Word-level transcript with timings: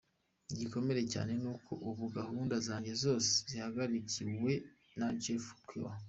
Igikomeye 0.53 1.01
cyane 1.13 1.31
ni 1.41 1.49
uko 1.53 1.71
ubu 1.89 2.03
gahunda 2.17 2.55
zanjye 2.67 2.93
zose 3.03 3.29
zihagarariwe 3.49 4.51
na 4.99 5.07
Jeff 5.21 5.45
Kiwa. 5.67 5.91